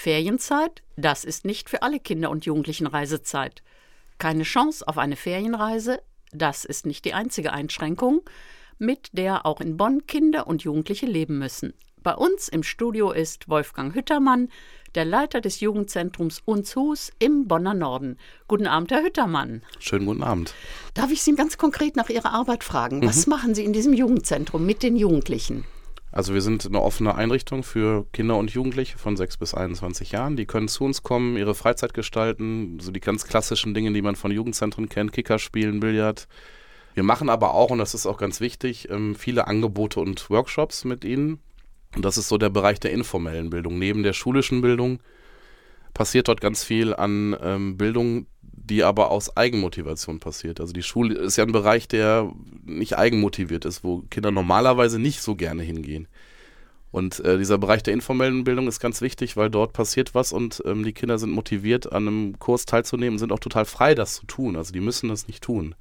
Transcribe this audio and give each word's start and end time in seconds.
Ferienzeit, 0.00 0.82
das 0.96 1.24
ist 1.24 1.44
nicht 1.44 1.68
für 1.68 1.82
alle 1.82 2.00
Kinder 2.00 2.30
und 2.30 2.46
Jugendlichen 2.46 2.86
Reisezeit. 2.86 3.62
Keine 4.16 4.44
Chance 4.44 4.88
auf 4.88 4.96
eine 4.96 5.14
Ferienreise, 5.14 6.00
das 6.32 6.64
ist 6.64 6.86
nicht 6.86 7.04
die 7.04 7.12
einzige 7.12 7.52
Einschränkung, 7.52 8.22
mit 8.78 9.10
der 9.12 9.44
auch 9.44 9.60
in 9.60 9.76
Bonn 9.76 10.06
Kinder 10.06 10.46
und 10.46 10.62
Jugendliche 10.62 11.04
leben 11.04 11.38
müssen. 11.38 11.74
Bei 12.02 12.14
uns 12.14 12.48
im 12.48 12.62
Studio 12.62 13.10
ist 13.10 13.50
Wolfgang 13.50 13.94
Hüttermann, 13.94 14.48
der 14.94 15.04
Leiter 15.04 15.42
des 15.42 15.60
Jugendzentrums 15.60 16.40
Unshus 16.46 17.12
im 17.18 17.46
Bonner 17.46 17.74
Norden. 17.74 18.16
Guten 18.48 18.66
Abend, 18.66 18.90
Herr 18.92 19.02
Hüttermann. 19.02 19.60
Schönen 19.80 20.06
guten 20.06 20.22
Abend. 20.22 20.54
Darf 20.94 21.10
ich 21.10 21.20
Sie 21.20 21.34
ganz 21.34 21.58
konkret 21.58 21.96
nach 21.96 22.08
Ihrer 22.08 22.32
Arbeit 22.32 22.64
fragen? 22.64 23.04
Was 23.04 23.26
mhm. 23.26 23.30
machen 23.32 23.54
Sie 23.54 23.66
in 23.66 23.74
diesem 23.74 23.92
Jugendzentrum 23.92 24.64
mit 24.64 24.82
den 24.82 24.96
Jugendlichen? 24.96 25.66
Also 26.12 26.34
wir 26.34 26.42
sind 26.42 26.66
eine 26.66 26.80
offene 26.80 27.14
Einrichtung 27.14 27.62
für 27.62 28.04
Kinder 28.12 28.36
und 28.36 28.50
Jugendliche 28.50 28.98
von 28.98 29.16
6 29.16 29.36
bis 29.36 29.54
21 29.54 30.10
Jahren. 30.10 30.36
Die 30.36 30.46
können 30.46 30.66
zu 30.66 30.84
uns 30.84 31.02
kommen, 31.02 31.36
ihre 31.36 31.54
Freizeit 31.54 31.94
gestalten, 31.94 32.80
so 32.80 32.90
die 32.90 33.00
ganz 33.00 33.26
klassischen 33.26 33.74
Dinge, 33.74 33.92
die 33.92 34.02
man 34.02 34.16
von 34.16 34.32
Jugendzentren 34.32 34.88
kennt, 34.88 35.12
Kicker 35.12 35.38
spielen, 35.38 35.78
Billard. 35.78 36.26
Wir 36.94 37.04
machen 37.04 37.28
aber 37.28 37.54
auch, 37.54 37.70
und 37.70 37.78
das 37.78 37.94
ist 37.94 38.06
auch 38.06 38.18
ganz 38.18 38.40
wichtig, 38.40 38.90
ähm, 38.90 39.14
viele 39.14 39.46
Angebote 39.46 40.00
und 40.00 40.28
Workshops 40.30 40.84
mit 40.84 41.04
ihnen. 41.04 41.38
Und 41.94 42.04
das 42.04 42.18
ist 42.18 42.28
so 42.28 42.38
der 42.38 42.50
Bereich 42.50 42.80
der 42.80 42.92
informellen 42.92 43.50
Bildung. 43.50 43.78
Neben 43.78 44.02
der 44.02 44.12
schulischen 44.12 44.60
Bildung 44.62 45.00
passiert 45.94 46.28
dort 46.28 46.40
ganz 46.40 46.64
viel 46.64 46.94
an 46.94 47.36
ähm, 47.40 47.76
Bildung, 47.76 48.26
die 48.70 48.84
aber 48.84 49.10
aus 49.10 49.36
Eigenmotivation 49.36 50.20
passiert. 50.20 50.60
Also 50.60 50.72
die 50.72 50.82
Schule 50.82 51.18
ist 51.18 51.36
ja 51.36 51.44
ein 51.44 51.52
Bereich, 51.52 51.88
der 51.88 52.32
nicht 52.64 52.96
eigenmotiviert 52.96 53.64
ist, 53.64 53.82
wo 53.84 54.02
Kinder 54.10 54.30
normalerweise 54.30 54.98
nicht 54.98 55.20
so 55.20 55.34
gerne 55.34 55.62
hingehen. 55.62 56.08
Und 56.92 57.20
äh, 57.20 57.38
dieser 57.38 57.58
Bereich 57.58 57.82
der 57.82 57.94
informellen 57.94 58.44
Bildung 58.44 58.66
ist 58.66 58.80
ganz 58.80 59.00
wichtig, 59.00 59.36
weil 59.36 59.50
dort 59.50 59.72
passiert 59.72 60.14
was 60.14 60.32
und 60.32 60.62
ähm, 60.66 60.82
die 60.84 60.92
Kinder 60.92 61.18
sind 61.18 61.30
motiviert, 61.30 61.92
an 61.92 62.08
einem 62.08 62.38
Kurs 62.38 62.64
teilzunehmen 62.64 63.18
sind 63.18 63.32
auch 63.32 63.38
total 63.38 63.64
frei, 63.64 63.94
das 63.94 64.14
zu 64.14 64.26
tun. 64.26 64.56
Also 64.56 64.72
die 64.72 64.80
müssen 64.80 65.08
das 65.08 65.26
nicht 65.26 65.42
tun. 65.42 65.74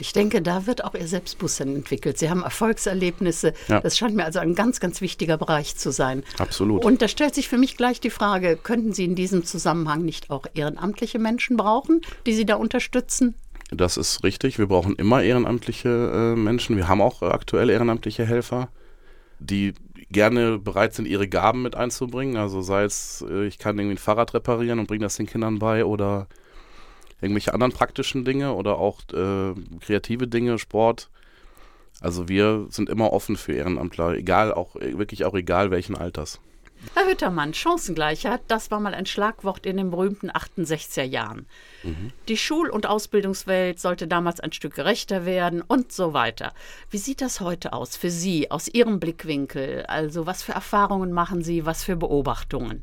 Ich 0.00 0.12
denke, 0.14 0.40
da 0.40 0.66
wird 0.66 0.82
auch 0.84 0.94
Ihr 0.94 1.06
Selbstbewusstsein 1.06 1.74
entwickelt. 1.76 2.18
Sie 2.18 2.30
haben 2.30 2.42
Erfolgserlebnisse. 2.42 3.52
Ja. 3.68 3.80
Das 3.80 3.98
scheint 3.98 4.16
mir 4.16 4.24
also 4.24 4.38
ein 4.38 4.54
ganz, 4.54 4.80
ganz 4.80 5.02
wichtiger 5.02 5.36
Bereich 5.36 5.76
zu 5.76 5.92
sein. 5.92 6.24
Absolut. 6.38 6.84
Und 6.84 7.02
da 7.02 7.08
stellt 7.08 7.34
sich 7.34 7.48
für 7.48 7.58
mich 7.58 7.76
gleich 7.76 8.00
die 8.00 8.10
Frage, 8.10 8.56
könnten 8.56 8.94
Sie 8.94 9.04
in 9.04 9.14
diesem 9.14 9.44
Zusammenhang 9.44 10.02
nicht 10.02 10.30
auch 10.30 10.46
ehrenamtliche 10.54 11.18
Menschen 11.18 11.58
brauchen, 11.58 12.00
die 12.26 12.32
Sie 12.32 12.46
da 12.46 12.54
unterstützen? 12.56 13.34
Das 13.70 13.98
ist 13.98 14.24
richtig. 14.24 14.58
Wir 14.58 14.66
brauchen 14.66 14.96
immer 14.96 15.22
ehrenamtliche 15.22 16.32
äh, 16.34 16.36
Menschen. 16.36 16.76
Wir 16.76 16.88
haben 16.88 17.02
auch 17.02 17.22
aktuell 17.22 17.68
ehrenamtliche 17.68 18.24
Helfer, 18.24 18.68
die 19.38 19.74
gerne 20.10 20.58
bereit 20.58 20.94
sind, 20.94 21.06
ihre 21.06 21.28
Gaben 21.28 21.62
mit 21.62 21.76
einzubringen. 21.76 22.36
Also 22.36 22.62
sei 22.62 22.84
es, 22.84 23.24
äh, 23.28 23.46
ich 23.46 23.58
kann 23.58 23.78
irgendwie 23.78 23.94
ein 23.96 23.98
Fahrrad 23.98 24.32
reparieren 24.32 24.78
und 24.78 24.88
bringe 24.88 25.04
das 25.04 25.16
den 25.16 25.26
Kindern 25.26 25.58
bei 25.58 25.84
oder 25.84 26.26
irgendwelche 27.20 27.54
anderen 27.54 27.72
praktischen 27.72 28.24
Dinge 28.24 28.54
oder 28.54 28.78
auch 28.78 29.00
äh, 29.12 29.54
kreative 29.80 30.26
Dinge, 30.28 30.58
Sport. 30.58 31.10
Also 32.00 32.28
wir 32.28 32.66
sind 32.70 32.88
immer 32.88 33.12
offen 33.12 33.36
für 33.36 33.52
Ehrenamtler, 33.52 34.14
egal 34.14 34.54
auch 34.54 34.74
wirklich 34.76 35.24
auch 35.24 35.34
egal 35.34 35.70
welchen 35.70 35.96
Alters. 35.96 36.40
Herr 36.94 37.06
Hüttermann, 37.06 37.52
Chancengleichheit, 37.52 38.40
das 38.48 38.70
war 38.70 38.80
mal 38.80 38.94
ein 38.94 39.06
Schlagwort 39.06 39.66
in 39.66 39.76
den 39.76 39.90
berühmten 39.90 40.30
68er 40.30 41.02
Jahren. 41.02 41.46
Mhm. 41.82 42.10
Die 42.28 42.36
Schul- 42.38 42.70
und 42.70 42.86
Ausbildungswelt 42.86 43.78
sollte 43.78 44.08
damals 44.08 44.40
ein 44.40 44.52
Stück 44.52 44.74
gerechter 44.74 45.26
werden 45.26 45.60
und 45.60 45.92
so 45.92 46.14
weiter. 46.14 46.54
Wie 46.90 46.98
sieht 46.98 47.20
das 47.20 47.40
heute 47.40 47.74
aus 47.74 47.96
für 47.96 48.10
Sie, 48.10 48.50
aus 48.50 48.66
Ihrem 48.66 48.98
Blickwinkel? 48.98 49.84
Also 49.86 50.26
was 50.26 50.42
für 50.42 50.52
Erfahrungen 50.52 51.12
machen 51.12 51.42
Sie, 51.42 51.66
was 51.66 51.84
für 51.84 51.96
Beobachtungen? 51.96 52.82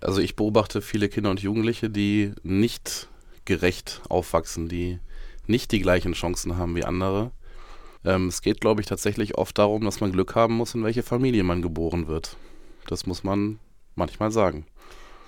Also 0.00 0.20
ich 0.20 0.34
beobachte 0.36 0.80
viele 0.80 1.08
Kinder 1.08 1.30
und 1.30 1.40
Jugendliche, 1.42 1.90
die 1.90 2.32
nicht 2.42 3.08
gerecht 3.46 4.02
aufwachsen, 4.08 4.68
die 4.68 4.98
nicht 5.46 5.72
die 5.72 5.80
gleichen 5.80 6.12
Chancen 6.12 6.56
haben 6.56 6.76
wie 6.76 6.84
andere. 6.84 7.30
Ähm, 8.04 8.28
es 8.28 8.42
geht, 8.42 8.60
glaube 8.60 8.80
ich, 8.80 8.86
tatsächlich 8.86 9.38
oft 9.38 9.58
darum, 9.58 9.84
dass 9.84 10.00
man 10.00 10.12
Glück 10.12 10.34
haben 10.34 10.54
muss, 10.54 10.74
in 10.74 10.84
welche 10.84 11.02
Familie 11.02 11.44
man 11.44 11.62
geboren 11.62 12.06
wird. 12.08 12.36
Das 12.86 13.06
muss 13.06 13.24
man 13.24 13.58
manchmal 13.94 14.30
sagen. 14.30 14.66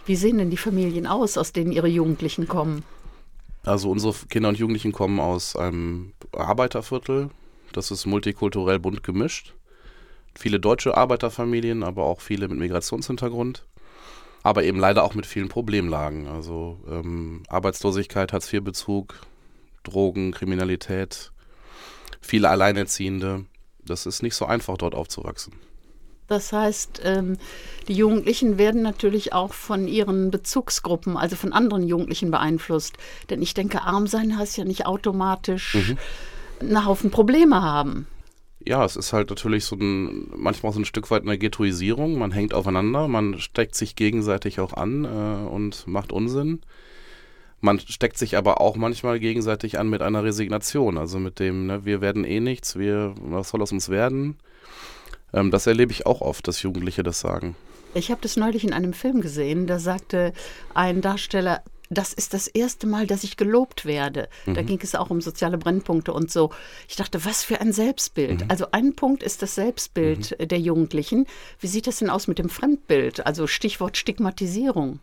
Wie 0.06 0.16
sehen 0.16 0.38
denn 0.38 0.50
die 0.50 0.56
Familien 0.56 1.06
aus, 1.06 1.36
aus 1.36 1.52
denen 1.52 1.72
Ihre 1.72 1.88
Jugendlichen 1.88 2.46
kommen? 2.46 2.84
Also 3.64 3.90
unsere 3.90 4.14
Kinder 4.28 4.48
und 4.48 4.58
Jugendlichen 4.58 4.92
kommen 4.92 5.20
aus 5.20 5.56
einem 5.56 6.12
Arbeiterviertel. 6.32 7.30
Das 7.72 7.90
ist 7.90 8.06
multikulturell 8.06 8.78
bunt 8.78 9.02
gemischt. 9.02 9.54
Viele 10.34 10.60
deutsche 10.60 10.96
Arbeiterfamilien, 10.96 11.82
aber 11.82 12.04
auch 12.04 12.20
viele 12.20 12.48
mit 12.48 12.58
Migrationshintergrund 12.58 13.64
aber 14.42 14.64
eben 14.64 14.78
leider 14.78 15.04
auch 15.04 15.14
mit 15.14 15.26
vielen 15.26 15.48
Problemlagen. 15.48 16.26
Also 16.26 16.78
ähm, 16.88 17.42
Arbeitslosigkeit, 17.48 18.32
Hartz-IV-Bezug, 18.32 19.14
Drogen, 19.82 20.32
Kriminalität, 20.32 21.32
viele 22.20 22.48
Alleinerziehende. 22.48 23.44
Das 23.84 24.06
ist 24.06 24.22
nicht 24.22 24.34
so 24.34 24.46
einfach, 24.46 24.76
dort 24.76 24.94
aufzuwachsen. 24.94 25.54
Das 26.26 26.52
heißt, 26.52 27.00
ähm, 27.04 27.38
die 27.88 27.94
Jugendlichen 27.94 28.58
werden 28.58 28.82
natürlich 28.82 29.32
auch 29.32 29.54
von 29.54 29.88
ihren 29.88 30.30
Bezugsgruppen, 30.30 31.16
also 31.16 31.36
von 31.36 31.54
anderen 31.54 31.88
Jugendlichen 31.88 32.30
beeinflusst. 32.30 32.98
Denn 33.30 33.40
ich 33.40 33.54
denke, 33.54 33.82
arm 33.82 34.06
sein 34.06 34.38
heißt 34.38 34.58
ja 34.58 34.64
nicht 34.64 34.84
automatisch 34.84 35.74
mhm. 35.74 35.98
einen 36.60 36.84
Haufen 36.84 37.10
Probleme 37.10 37.62
haben 37.62 38.06
ja, 38.68 38.84
es 38.84 38.96
ist 38.96 39.14
halt 39.14 39.30
natürlich 39.30 39.64
so 39.64 39.76
ein, 39.76 40.30
manchmal 40.36 40.72
so 40.72 40.78
ein 40.78 40.84
Stück 40.84 41.10
weit 41.10 41.22
eine 41.22 41.38
Ghettoisierung. 41.38 42.18
Man 42.18 42.32
hängt 42.32 42.52
aufeinander, 42.52 43.08
man 43.08 43.40
steckt 43.40 43.74
sich 43.74 43.96
gegenseitig 43.96 44.60
auch 44.60 44.74
an 44.74 45.04
äh, 45.04 45.48
und 45.48 45.86
macht 45.86 46.12
Unsinn. 46.12 46.60
Man 47.60 47.80
steckt 47.80 48.18
sich 48.18 48.36
aber 48.36 48.60
auch 48.60 48.76
manchmal 48.76 49.18
gegenseitig 49.20 49.78
an 49.78 49.88
mit 49.88 50.02
einer 50.02 50.22
Resignation, 50.22 50.98
also 50.98 51.18
mit 51.18 51.40
dem, 51.40 51.66
ne, 51.66 51.84
wir 51.86 52.00
werden 52.00 52.24
eh 52.24 52.40
nichts, 52.40 52.78
wir, 52.78 53.14
was 53.20 53.48
soll 53.48 53.62
aus 53.62 53.72
uns 53.72 53.88
werden? 53.88 54.36
Ähm, 55.32 55.50
das 55.50 55.66
erlebe 55.66 55.90
ich 55.90 56.06
auch 56.06 56.20
oft, 56.20 56.46
dass 56.46 56.62
Jugendliche 56.62 57.02
das 57.02 57.20
sagen. 57.20 57.56
Ich 57.94 58.10
habe 58.10 58.20
das 58.20 58.36
neulich 58.36 58.64
in 58.64 58.74
einem 58.74 58.92
Film 58.92 59.22
gesehen, 59.22 59.66
da 59.66 59.78
sagte 59.78 60.34
ein 60.74 61.00
Darsteller, 61.00 61.62
das 61.90 62.12
ist 62.12 62.34
das 62.34 62.48
erste 62.48 62.86
Mal, 62.86 63.06
dass 63.06 63.24
ich 63.24 63.36
gelobt 63.36 63.84
werde. 63.86 64.28
Mhm. 64.46 64.54
Da 64.54 64.62
ging 64.62 64.78
es 64.82 64.94
auch 64.94 65.10
um 65.10 65.20
soziale 65.20 65.58
Brennpunkte 65.58 66.12
und 66.12 66.30
so. 66.30 66.50
Ich 66.88 66.96
dachte, 66.96 67.24
was 67.24 67.44
für 67.44 67.60
ein 67.60 67.72
Selbstbild. 67.72 68.42
Mhm. 68.42 68.46
Also 68.48 68.66
ein 68.72 68.94
Punkt 68.94 69.22
ist 69.22 69.42
das 69.42 69.54
Selbstbild 69.54 70.36
mhm. 70.38 70.48
der 70.48 70.60
Jugendlichen. 70.60 71.26
Wie 71.60 71.66
sieht 71.66 71.86
das 71.86 71.98
denn 71.98 72.10
aus 72.10 72.28
mit 72.28 72.38
dem 72.38 72.50
Fremdbild? 72.50 73.26
Also 73.26 73.46
Stichwort 73.46 73.96
Stigmatisierung. 73.96 75.00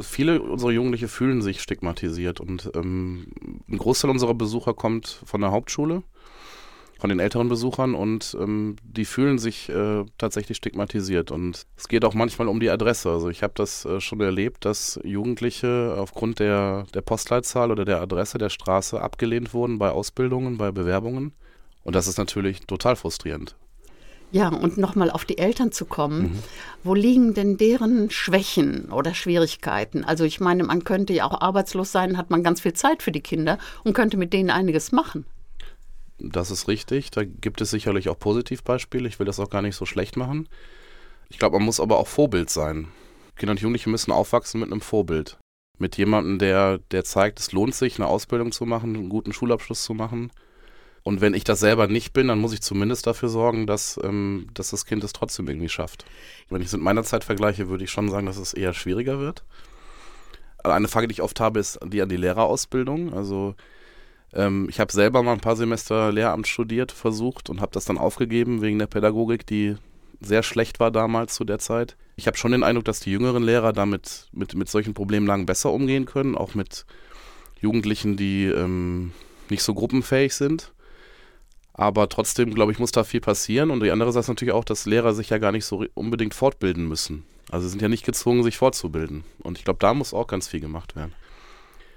Viele 0.00 0.42
unserer 0.42 0.72
Jugendliche 0.72 1.06
fühlen 1.08 1.40
sich 1.40 1.62
stigmatisiert 1.62 2.40
und 2.40 2.70
ähm, 2.74 3.28
ein 3.68 3.78
Großteil 3.78 4.10
unserer 4.10 4.34
Besucher 4.34 4.74
kommt 4.74 5.22
von 5.24 5.40
der 5.40 5.52
Hauptschule 5.52 6.02
von 6.98 7.10
den 7.10 7.20
älteren 7.20 7.48
Besuchern 7.48 7.94
und 7.94 8.36
ähm, 8.40 8.76
die 8.82 9.04
fühlen 9.04 9.38
sich 9.38 9.68
äh, 9.68 10.04
tatsächlich 10.18 10.56
stigmatisiert. 10.56 11.30
Und 11.30 11.66
es 11.76 11.88
geht 11.88 12.04
auch 12.04 12.14
manchmal 12.14 12.48
um 12.48 12.60
die 12.60 12.70
Adresse. 12.70 13.10
Also 13.10 13.28
ich 13.28 13.42
habe 13.42 13.52
das 13.56 13.84
äh, 13.84 14.00
schon 14.00 14.20
erlebt, 14.20 14.64
dass 14.64 14.98
Jugendliche 15.04 15.96
aufgrund 15.98 16.38
der, 16.38 16.86
der 16.94 17.02
Postleitzahl 17.02 17.70
oder 17.70 17.84
der 17.84 18.00
Adresse 18.00 18.38
der 18.38 18.48
Straße 18.48 19.00
abgelehnt 19.00 19.52
wurden 19.52 19.78
bei 19.78 19.90
Ausbildungen, 19.90 20.56
bei 20.56 20.70
Bewerbungen. 20.70 21.32
Und 21.82 21.94
das 21.94 22.06
ist 22.06 22.18
natürlich 22.18 22.60
total 22.60 22.96
frustrierend. 22.96 23.56
Ja, 24.34 24.48
und 24.48 24.78
nochmal 24.78 25.10
auf 25.10 25.24
die 25.24 25.38
Eltern 25.38 25.70
zu 25.70 25.84
kommen. 25.84 26.22
Mhm. 26.22 26.38
Wo 26.82 26.94
liegen 26.94 27.34
denn 27.34 27.56
deren 27.56 28.10
Schwächen 28.10 28.90
oder 28.90 29.14
Schwierigkeiten? 29.14 30.02
Also 30.02 30.24
ich 30.24 30.40
meine, 30.40 30.64
man 30.64 30.82
könnte 30.82 31.12
ja 31.12 31.26
auch 31.26 31.40
arbeitslos 31.40 31.92
sein, 31.92 32.16
hat 32.16 32.30
man 32.30 32.42
ganz 32.42 32.60
viel 32.60 32.72
Zeit 32.72 33.02
für 33.02 33.12
die 33.12 33.20
Kinder 33.20 33.58
und 33.84 33.92
könnte 33.92 34.16
mit 34.16 34.32
denen 34.32 34.50
einiges 34.50 34.90
machen. 34.90 35.24
Das 36.32 36.50
ist 36.50 36.68
richtig. 36.68 37.10
Da 37.10 37.24
gibt 37.24 37.60
es 37.60 37.70
sicherlich 37.70 38.08
auch 38.08 38.18
Positivbeispiele. 38.18 39.08
Ich 39.08 39.18
will 39.18 39.26
das 39.26 39.40
auch 39.40 39.50
gar 39.50 39.62
nicht 39.62 39.76
so 39.76 39.86
schlecht 39.86 40.16
machen. 40.16 40.48
Ich 41.28 41.38
glaube, 41.38 41.58
man 41.58 41.66
muss 41.66 41.80
aber 41.80 41.98
auch 41.98 42.06
Vorbild 42.06 42.50
sein. 42.50 42.88
Kinder 43.36 43.52
und 43.52 43.60
Jugendliche 43.60 43.90
müssen 43.90 44.12
aufwachsen 44.12 44.60
mit 44.60 44.70
einem 44.70 44.80
Vorbild. 44.80 45.38
Mit 45.78 45.96
jemandem, 45.96 46.38
der, 46.38 46.78
der 46.78 47.04
zeigt, 47.04 47.40
es 47.40 47.52
lohnt 47.52 47.74
sich, 47.74 47.98
eine 47.98 48.06
Ausbildung 48.06 48.52
zu 48.52 48.64
machen, 48.64 48.94
einen 48.94 49.08
guten 49.08 49.32
Schulabschluss 49.32 49.82
zu 49.82 49.94
machen. 49.94 50.30
Und 51.02 51.20
wenn 51.20 51.34
ich 51.34 51.44
das 51.44 51.60
selber 51.60 51.86
nicht 51.86 52.12
bin, 52.12 52.28
dann 52.28 52.38
muss 52.38 52.54
ich 52.54 52.62
zumindest 52.62 53.06
dafür 53.06 53.28
sorgen, 53.28 53.66
dass, 53.66 54.00
ähm, 54.02 54.46
dass 54.54 54.70
das 54.70 54.86
Kind 54.86 55.04
es 55.04 55.12
trotzdem 55.12 55.48
irgendwie 55.48 55.68
schafft. 55.68 56.04
Wenn 56.48 56.62
ich 56.62 56.68
es 56.68 56.72
mit 56.72 56.82
meiner 56.82 57.02
Zeit 57.02 57.24
vergleiche, 57.24 57.68
würde 57.68 57.84
ich 57.84 57.90
schon 57.90 58.08
sagen, 58.08 58.26
dass 58.26 58.38
es 58.38 58.54
eher 58.54 58.72
schwieriger 58.72 59.18
wird. 59.18 59.44
Eine 60.62 60.88
Frage, 60.88 61.08
die 61.08 61.12
ich 61.12 61.22
oft 61.22 61.40
habe, 61.40 61.60
ist 61.60 61.78
die 61.84 62.00
an 62.00 62.08
die 62.08 62.16
Lehrerausbildung. 62.16 63.12
Also 63.12 63.54
ähm, 64.32 64.66
ich 64.68 64.80
habe 64.80 64.92
selber 64.92 65.22
mal 65.22 65.32
ein 65.32 65.40
paar 65.40 65.56
Semester 65.56 66.12
Lehramt 66.12 66.48
studiert, 66.48 66.92
versucht 66.92 67.50
und 67.50 67.60
habe 67.60 67.72
das 67.72 67.84
dann 67.84 67.98
aufgegeben 67.98 68.62
wegen 68.62 68.78
der 68.78 68.86
Pädagogik, 68.86 69.46
die 69.46 69.76
sehr 70.20 70.42
schlecht 70.42 70.80
war 70.80 70.90
damals 70.90 71.34
zu 71.34 71.44
der 71.44 71.58
Zeit. 71.58 71.96
Ich 72.16 72.26
habe 72.26 72.36
schon 72.36 72.52
den 72.52 72.62
Eindruck, 72.62 72.84
dass 72.84 73.00
die 73.00 73.10
jüngeren 73.10 73.42
Lehrer 73.42 73.72
damit 73.72 74.28
mit, 74.32 74.54
mit 74.54 74.68
solchen 74.68 74.94
Problemlagen 74.94 75.46
besser 75.46 75.72
umgehen 75.72 76.06
können, 76.06 76.36
auch 76.36 76.54
mit 76.54 76.86
Jugendlichen, 77.60 78.16
die 78.16 78.46
ähm, 78.46 79.12
nicht 79.50 79.62
so 79.62 79.74
gruppenfähig 79.74 80.34
sind. 80.34 80.72
Aber 81.72 82.08
trotzdem, 82.08 82.54
glaube 82.54 82.70
ich, 82.70 82.78
muss 82.78 82.92
da 82.92 83.02
viel 83.02 83.20
passieren. 83.20 83.70
Und 83.70 83.82
die 83.82 83.90
andere 83.90 84.12
Sache 84.12 84.20
ist 84.20 84.28
natürlich 84.28 84.54
auch, 84.54 84.64
dass 84.64 84.86
Lehrer 84.86 85.12
sich 85.12 85.30
ja 85.30 85.38
gar 85.38 85.50
nicht 85.50 85.64
so 85.64 85.84
unbedingt 85.94 86.34
fortbilden 86.34 86.86
müssen. 86.86 87.24
Also 87.50 87.66
sie 87.66 87.70
sind 87.70 87.82
ja 87.82 87.88
nicht 87.88 88.06
gezwungen, 88.06 88.44
sich 88.44 88.56
fortzubilden. 88.56 89.24
Und 89.40 89.58
ich 89.58 89.64
glaube, 89.64 89.80
da 89.80 89.92
muss 89.92 90.14
auch 90.14 90.28
ganz 90.28 90.46
viel 90.46 90.60
gemacht 90.60 90.94
werden. 90.94 91.12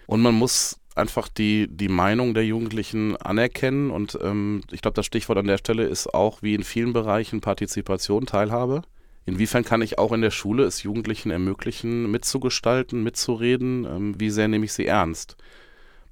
Und 0.08 0.22
man 0.22 0.34
muss 0.34 0.80
einfach 0.96 1.28
die, 1.28 1.68
die 1.70 1.90
Meinung 1.90 2.34
der 2.34 2.46
Jugendlichen 2.46 3.16
anerkennen. 3.18 3.92
Und 3.92 4.18
ähm, 4.22 4.62
ich 4.72 4.82
glaube, 4.82 4.96
das 4.96 5.06
Stichwort 5.06 5.38
an 5.38 5.48
der 5.48 5.58
Stelle 5.60 5.84
ist 5.84 6.14
auch 6.14 6.42
wie 6.42 6.56
in 6.56 6.64
vielen 6.64 6.94
Bereichen 6.94 7.40
Partizipation, 7.40 8.26
Teilhabe. 8.26 8.82
Inwiefern 9.26 9.66
kann 9.66 9.82
ich 9.82 10.00
auch 10.00 10.14
in 10.14 10.22
der 10.22 10.32
Schule 10.32 10.64
es 10.64 10.84
Jugendlichen 10.84 11.30
ermöglichen, 11.30 12.10
mitzugestalten, 12.10 13.04
mitzureden? 13.04 13.86
Ähm, 13.86 14.20
wie 14.20 14.30
sehr 14.30 14.48
nehme 14.48 14.66
ich 14.66 14.74
sie 14.74 14.88
ernst? 14.88 15.36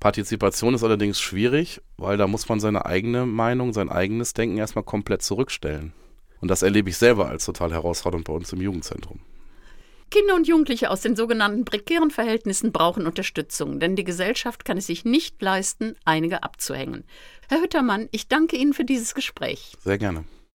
Partizipation 0.02 0.76
ist 0.76 0.84
allerdings 0.84 1.20
schwierig, 1.20 1.82
weil 1.98 2.18
da 2.18 2.28
muss 2.28 2.48
man 2.50 2.60
seine 2.60 2.86
eigene 2.86 3.26
Meinung, 3.26 3.74
sein 3.74 3.90
eigenes 3.90 4.34
Denken 4.34 4.58
erstmal 4.58 4.84
komplett 4.84 5.22
zurückstellen. 5.22 5.94
Und 6.42 6.52
das 6.52 6.62
erlebe 6.62 6.90
ich 6.90 6.98
selber 6.98 7.30
als 7.30 7.46
total 7.46 7.72
herausfordernd 7.72 8.26
bei 8.26 8.34
uns 8.34 8.52
im 8.52 8.62
Jugendzentrum. 8.62 9.20
Kinder 10.12 10.36
und 10.36 10.48
Jugendliche 10.48 10.90
aus 10.90 11.02
den 11.02 11.16
sogenannten 11.16 11.66
prekären 11.66 12.12
Verhältnissen 12.12 12.72
brauchen 12.72 13.06
Unterstützung, 13.06 13.80
denn 13.80 13.96
die 13.96 14.04
Gesellschaft 14.04 14.66
kann 14.66 14.78
es 14.78 14.88
sich 14.88 15.06
nicht 15.06 15.42
leisten, 15.42 15.96
einige 16.06 16.44
abzuhängen. 16.44 17.04
Herr 17.50 17.62
Hüttermann, 17.62 18.08
ich 18.12 18.28
danke 18.28 18.56
Ihnen 18.56 18.74
für 18.74 18.86
dieses 18.86 19.14
Gespräch. 19.14 19.74
Sehr 19.84 19.98
gerne. 19.98 20.26